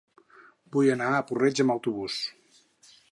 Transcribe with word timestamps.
Vull 0.75 0.89
anar 0.93 1.11
a 1.17 1.21
Puig-reig 1.27 1.63
amb 1.65 1.75
autobús. 1.77 2.17